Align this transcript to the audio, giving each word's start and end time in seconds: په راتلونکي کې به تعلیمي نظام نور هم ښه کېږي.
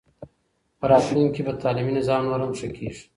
په 0.79 0.85
راتلونکي 0.91 1.31
کې 1.35 1.41
به 1.45 1.53
تعلیمي 1.63 1.93
نظام 1.99 2.21
نور 2.29 2.41
هم 2.43 2.51
ښه 2.59 2.67
کېږي. 2.77 3.03